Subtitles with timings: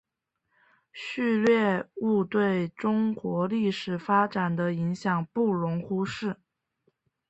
[0.91, 6.37] 旭烈兀对中国历史发展的影响不容忽视。